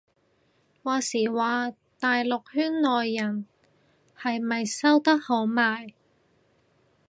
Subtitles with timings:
[0.83, 3.45] 話時話大陸圈內人
[4.17, 5.93] 係咪收得好埋